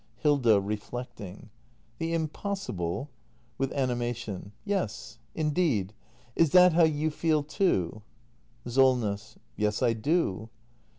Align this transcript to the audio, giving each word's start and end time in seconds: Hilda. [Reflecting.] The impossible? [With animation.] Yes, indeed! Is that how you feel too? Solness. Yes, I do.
Hilda. 0.15 0.59
[Reflecting.] 0.59 1.51
The 1.99 2.15
impossible? 2.15 3.11
[With 3.59 3.71
animation.] 3.73 4.51
Yes, 4.65 5.19
indeed! 5.35 5.93
Is 6.35 6.49
that 6.53 6.73
how 6.73 6.85
you 6.85 7.11
feel 7.11 7.43
too? 7.43 8.01
Solness. 8.65 9.37
Yes, 9.57 9.83
I 9.83 9.93
do. 9.93 10.49